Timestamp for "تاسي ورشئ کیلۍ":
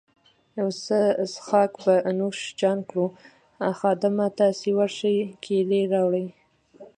4.39-5.83